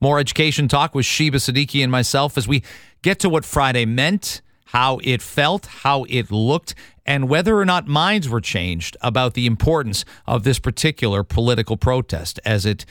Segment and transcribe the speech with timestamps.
[0.00, 2.62] More education talk with Sheba Siddiqui and myself as we
[3.02, 7.86] get to what Friday meant, how it felt, how it looked, and whether or not
[7.86, 12.86] minds were changed about the importance of this particular political protest, as it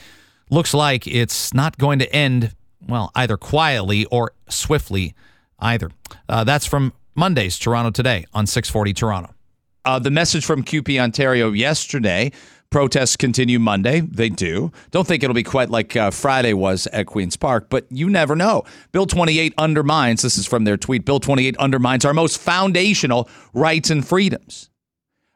[0.50, 2.54] looks like it's not going to end,
[2.86, 5.14] well, either quietly or swiftly
[5.58, 5.90] either.
[6.28, 9.34] Uh, that's from Monday's Toronto Today on 640 Toronto.
[9.84, 12.30] Uh, the message from CUPE Ontario yesterday
[12.70, 14.00] protests continue Monday.
[14.00, 14.72] They do.
[14.90, 18.36] Don't think it'll be quite like uh, Friday was at Queen's Park, but you never
[18.36, 18.64] know.
[18.92, 23.90] Bill 28 undermines, this is from their tweet, Bill 28 undermines our most foundational rights
[23.90, 24.70] and freedoms,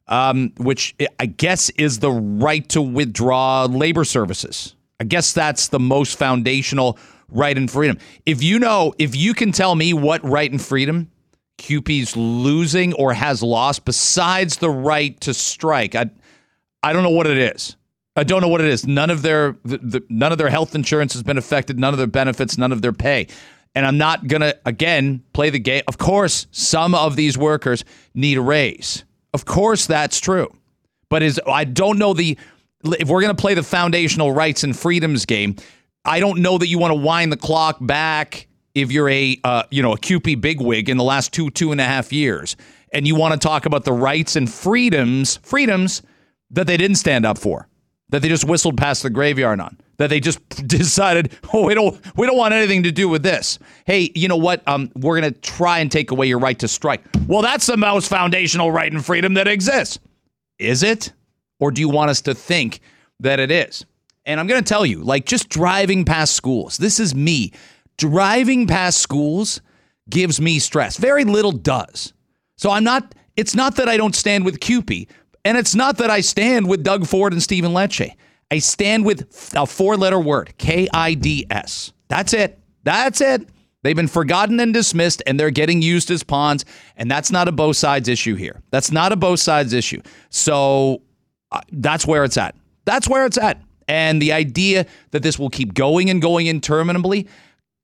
[0.07, 4.77] um, which I guess is the right to withdraw labor services.
[5.01, 6.99] I guess that's the most foundational
[7.29, 7.99] right and freedom.
[8.25, 11.11] If you know, if you can tell me what right and freedom
[11.59, 16.11] CUPE's losing or has lost besides the right to strike, I
[16.85, 17.77] I don't know what it is.
[18.15, 18.87] I don't know what it is.
[18.87, 21.79] None of their the, the, none of their health insurance has been affected.
[21.79, 22.59] None of their benefits.
[22.59, 23.27] None of their pay.
[23.75, 25.83] And I'm not gonna again play the game.
[25.89, 29.05] Of course, some of these workers need a raise.
[29.33, 30.55] Of course, that's true.
[31.09, 32.39] But is I don't know the
[32.85, 35.57] if we're gonna play the foundational rights and freedoms game.
[36.05, 39.63] I don't know that you want to wind the clock back if you're a uh,
[39.71, 42.57] you know a CUPE bigwig in the last two two and a half years,
[42.93, 46.03] and you want to talk about the rights and freedoms freedoms
[46.55, 47.69] that they didn't stand up for,
[48.11, 52.01] that they just whistled past the graveyard on, that they just decided, oh, we don't,
[52.17, 53.59] we don't want anything to do with this.
[53.87, 54.67] Hey, you know what?
[54.67, 57.03] Um, we're to try and take away your right to strike.
[57.27, 59.99] Well, that's the most foundational right and freedom that exists.
[60.59, 61.13] Is it?
[61.61, 62.81] Or do you want us to think
[63.21, 63.85] that it is?
[64.27, 67.53] And I'm to tell you, like just driving past schools, this is me.
[67.97, 69.61] Driving past schools
[70.09, 70.97] gives me stress.
[70.97, 72.13] Very little does.
[72.57, 75.09] So I'm not, it's not that I don't stand with CUPE,
[75.45, 78.15] and it's not that I stand with Doug Ford and Stephen Lecce.
[78.51, 81.93] I stand with a four letter word, K I D S.
[82.09, 82.59] That's it.
[82.85, 83.49] That's it.
[83.83, 86.65] They've been forgotten and dismissed, and they're getting used as pawns.
[86.97, 88.63] And that's not a both sides issue here.
[88.71, 90.01] That's not a both sides issue.
[90.31, 91.03] So
[91.53, 92.55] uh, that's where it's at.
[92.87, 93.61] That's where it's at.
[93.87, 97.29] And the idea that this will keep going and going interminably,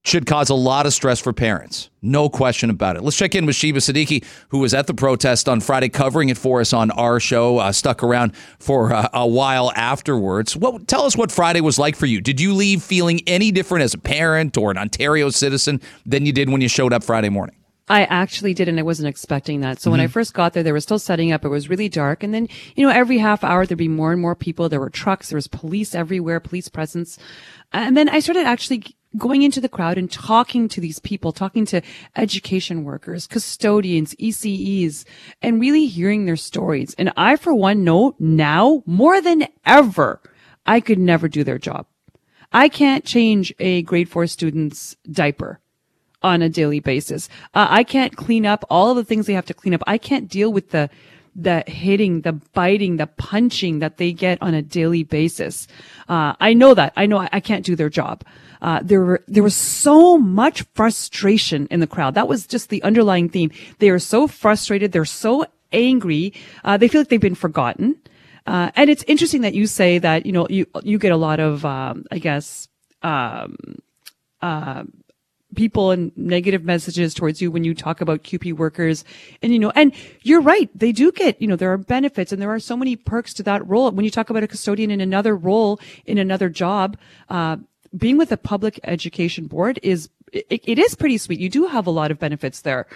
[0.03, 1.91] should cause a lot of stress for parents.
[2.01, 3.03] No question about it.
[3.03, 6.39] Let's check in with Sheba Siddiqui, who was at the protest on Friday, covering it
[6.39, 10.57] for us on our show, uh, stuck around for uh, a while afterwards.
[10.57, 12.23] Well, tell us what Friday was like for you.
[12.23, 16.33] Did you leave feeling any different as a parent or an Ontario citizen than you
[16.33, 17.57] did when you showed up Friday morning?
[17.91, 19.81] I actually did, and I wasn't expecting that.
[19.81, 19.91] So mm-hmm.
[19.91, 20.13] when I mm-hmm.
[20.13, 21.45] first got there, they were still setting up.
[21.45, 22.23] It was really dark.
[22.23, 24.69] And then, you know, every half hour, there'd be more and more people.
[24.69, 25.29] There were trucks.
[25.29, 27.19] There was police everywhere, police presence.
[27.73, 28.85] And then I started actually
[29.17, 31.83] going into the crowd and talking to these people, talking to
[32.17, 35.05] education workers, custodians, ECEs,
[35.43, 36.95] and really hearing their stories.
[36.99, 40.21] And I, for one, know now more than ever,
[40.67, 41.87] I could never do their job.
[42.53, 45.61] I can't change a grade four student's diaper
[46.23, 47.29] on a daily basis.
[47.55, 49.83] Uh, I can't clean up all of the things they have to clean up.
[49.87, 50.91] I can't deal with the
[51.43, 55.67] the hitting, the biting, the punching that they get on a daily basis.
[56.09, 56.93] Uh, I know that.
[56.97, 58.25] I know I, I can't do their job.
[58.63, 62.15] Uh, there were, there was so much frustration in the crowd.
[62.15, 63.51] That was just the underlying theme.
[63.79, 64.93] They are so frustrated.
[64.93, 66.35] They're so angry.
[66.65, 67.97] Uh, they feel like they've been forgotten.
[68.47, 71.41] Uh, and it's interesting that you say that, you know, you, you get a lot
[71.41, 72.69] of, um, I guess,
[73.03, 73.57] um,
[74.43, 74.85] uh,
[75.55, 79.05] people and negative messages towards you when you talk about CUPE workers.
[79.43, 80.71] And, you know, and you're right.
[80.75, 83.43] They do get, you know, there are benefits and there are so many perks to
[83.45, 83.91] that role.
[83.91, 86.97] When you talk about a custodian in another role, in another job,
[87.29, 87.57] uh,
[87.97, 91.41] being with a public education board is it, it is pretty sweet.
[91.41, 92.87] You do have a lot of benefits there.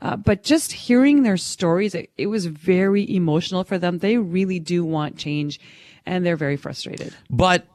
[0.00, 3.98] Uh, but just hearing their stories, it, it, was very emotional for them.
[3.98, 5.60] They really do want change
[6.06, 7.14] and they're very frustrated.
[7.30, 7.66] But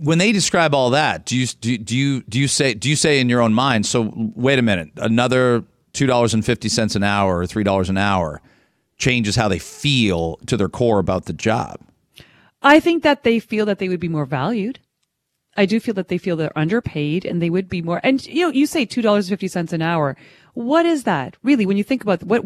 [0.00, 2.96] when they describe all that, do you, do, do you, do you say, do you
[2.96, 5.64] say in your own mind, so wait a minute, another
[5.94, 8.40] $2.50 an hour or $3 an hour
[8.98, 11.80] changes how they feel to their core about the job?
[12.62, 14.78] I think that they feel that they would be more valued.
[15.56, 18.00] I do feel that they feel they're underpaid and they would be more.
[18.04, 20.16] And you know, you say two dollars fifty cents an hour.
[20.54, 21.66] What is that really?
[21.66, 22.42] When you think about what,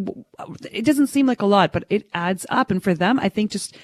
[0.70, 2.70] it doesn't seem like a lot, but it adds up.
[2.70, 3.76] And for them, I think just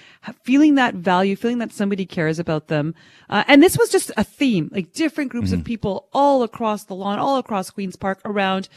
[0.45, 2.95] feeling that value, feeling that somebody cares about them.
[3.29, 5.61] Uh, and this was just a theme, like different groups mm-hmm.
[5.61, 8.69] of people all across the lawn, all across Queens Park, around.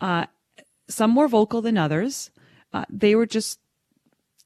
[0.00, 0.26] Uh,
[0.88, 2.30] some more vocal than others.
[2.72, 3.60] Uh, they were just,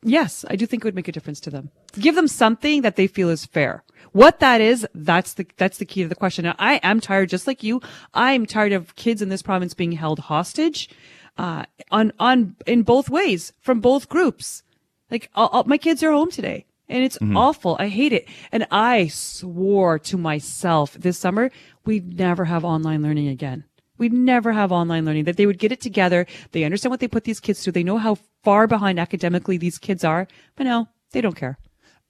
[0.02, 1.70] yes, I do think it would make a difference to them.
[1.92, 3.84] Give them something that they feel is fair.
[4.10, 6.44] What that is, that's the, that's the key to the question.
[6.44, 7.80] Now, I am tired, just like you.
[8.12, 10.90] I'm tired of kids in this province being held hostage,
[11.38, 14.62] uh, on, on, in both ways from both groups.
[15.10, 17.36] Like, I'll, I'll, my kids are home today and it's mm-hmm.
[17.36, 17.76] awful.
[17.78, 18.28] I hate it.
[18.52, 21.50] And I swore to myself this summer,
[21.84, 23.64] we'd never have online learning again.
[23.98, 26.26] We'd never have online learning, that they would get it together.
[26.50, 27.74] They understand what they put these kids through.
[27.74, 30.26] They know how far behind academically these kids are,
[30.56, 31.58] but no, they don't care.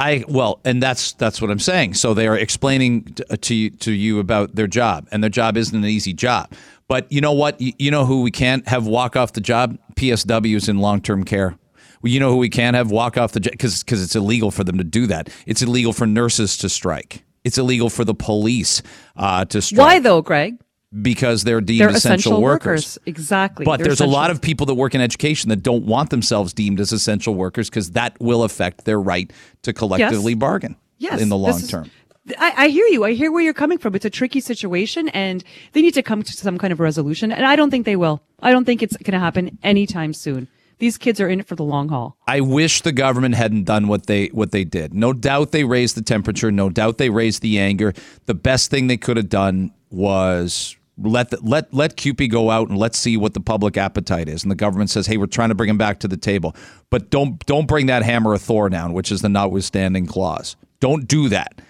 [0.03, 1.95] I well, and that's that's what I'm saying.
[1.95, 5.31] So they are explaining to uh, to you, to you about their job, and their
[5.31, 6.53] job isn't an easy job.
[6.89, 7.61] But you know what?
[7.61, 9.79] You, you know who we can't have walk off the job?
[9.95, 11.57] PSWs in long term care.
[12.03, 14.65] You know who we can't have walk off the job because because it's illegal for
[14.65, 15.29] them to do that.
[15.47, 17.25] It's illegal for nurses to strike.
[17.45, 18.83] It's illegal for the police
[19.17, 19.79] uh, to strike.
[19.79, 20.59] Why though, Greg?
[21.01, 22.97] Because they're deemed They're essential, essential workers.
[22.97, 22.99] workers.
[23.07, 23.65] Exactly.
[23.65, 26.53] But They're there's a lot of people that work in education that don't want themselves
[26.53, 31.29] deemed as essential workers because that will affect their right to collectively bargain Yes, in
[31.29, 31.91] the long is- term.
[32.39, 33.03] I, I hear you.
[33.05, 33.97] I hear where you're coming from.
[33.97, 35.43] It's a tricky situation and
[35.73, 37.33] they need to come to some kind of resolution.
[37.33, 38.23] And I don't think they will.
[38.41, 40.47] I don't think it's going to happen anytime soon.
[40.79, 42.17] These kids are in it for the long haul.
[42.29, 44.95] I wish the government hadn't done what they what they did.
[44.95, 46.53] No doubt they raised the temperature.
[46.53, 47.93] No doubt they raised the anger.
[48.27, 52.69] The best thing they could have done was let the, let let CUPE go out
[52.69, 54.43] and let's see what the public appetite is.
[54.43, 56.55] And the government says, "Hey, we're trying to bring him back to the table,
[56.91, 60.57] but don't don't bring that hammer of Thor down, which is the notwithstanding clause.
[60.81, 61.61] Don't do that."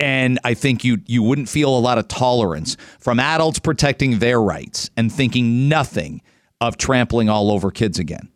[0.00, 4.40] And I think you you wouldn't feel a lot of tolerance from adults protecting their
[4.40, 6.20] rights and thinking nothing
[6.60, 8.28] of trampling all over kids again.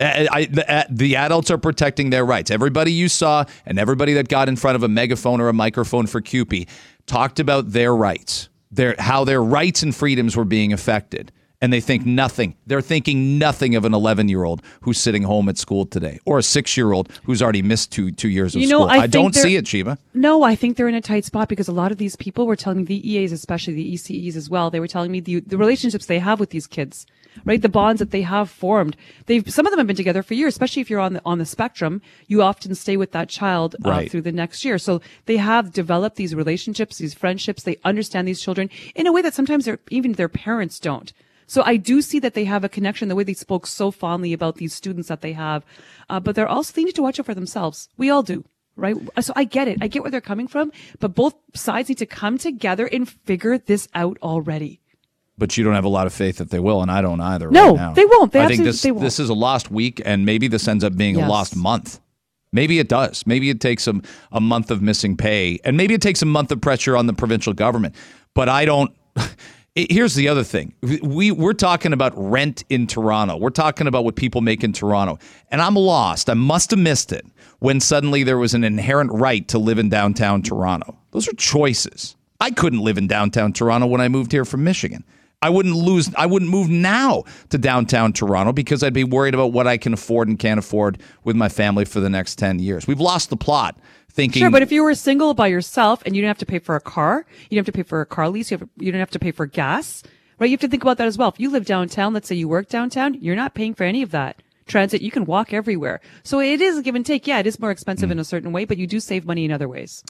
[0.00, 2.52] I, the, the adults are protecting their rights.
[2.52, 6.06] Everybody you saw and everybody that got in front of a megaphone or a microphone
[6.06, 6.68] for CUPE
[7.06, 11.32] talked about their rights, their how their rights and freedoms were being affected.
[11.60, 12.54] And they think nothing.
[12.68, 16.38] They're thinking nothing of an 11 year old who's sitting home at school today, or
[16.38, 18.90] a six year old who's already missed two two years of You know, school.
[18.90, 19.98] I I, don't see it, Sheba.
[20.14, 22.54] No, I think they're in a tight spot because a lot of these people were
[22.54, 24.70] telling me the EAs, especially the ECEs as well.
[24.70, 27.06] They were telling me the, the relationships they have with these kids,
[27.44, 27.60] right?
[27.60, 28.96] The bonds that they have formed.
[29.26, 31.38] They've, some of them have been together for years, especially if you're on the, on
[31.38, 32.02] the spectrum.
[32.28, 34.08] You often stay with that child uh, Right.
[34.08, 34.78] through the next year.
[34.78, 37.64] So they have developed these relationships, these friendships.
[37.64, 41.12] They understand these children in a way that sometimes even their parents don't.
[41.48, 44.34] So I do see that they have a connection, the way they spoke so fondly
[44.34, 45.64] about these students that they have.
[46.10, 47.88] Uh, but they're also, they need to watch out for themselves.
[47.96, 48.44] We all do,
[48.76, 48.94] right?
[49.20, 49.78] So I get it.
[49.80, 53.56] I get where they're coming from, but both sides need to come together and figure
[53.56, 54.80] this out already.
[55.38, 57.50] But you don't have a lot of faith that they will, and I don't either.
[57.50, 57.92] No, right now.
[57.94, 58.32] they won't.
[58.32, 59.04] They I think this they won't.
[59.04, 62.00] this is a lost week, and maybe this ends up being a lost month.
[62.52, 63.26] Maybe it does.
[63.26, 64.00] Maybe it takes a,
[64.32, 67.12] a month of missing pay, and maybe it takes a month of pressure on the
[67.12, 67.94] provincial government.
[68.34, 68.92] But I don't.
[69.90, 70.74] Here's the other thing.
[70.82, 73.36] We we're talking about rent in Toronto.
[73.36, 75.18] We're talking about what people make in Toronto.
[75.50, 76.28] And I'm lost.
[76.28, 77.24] I must have missed it
[77.60, 80.96] when suddenly there was an inherent right to live in downtown Toronto.
[81.12, 82.16] Those are choices.
[82.40, 85.04] I couldn't live in downtown Toronto when I moved here from Michigan.
[85.40, 89.52] I wouldn't lose I wouldn't move now to downtown Toronto because I'd be worried about
[89.52, 92.88] what I can afford and can't afford with my family for the next 10 years.
[92.88, 93.78] We've lost the plot
[94.10, 96.58] thinking Sure, but if you were single by yourself and you didn't have to pay
[96.58, 98.86] for a car, you didn't have to pay for a car lease, you, have, you
[98.86, 100.02] didn't have to pay for gas,
[100.40, 100.46] right?
[100.46, 101.28] You have to think about that as well.
[101.28, 104.10] If you live downtown, let's say you work downtown, you're not paying for any of
[104.10, 104.42] that.
[104.66, 106.00] Transit, you can walk everywhere.
[106.24, 107.26] So it is a give and take.
[107.26, 108.12] Yeah, it is more expensive hmm.
[108.12, 110.02] in a certain way, but you do save money in other ways.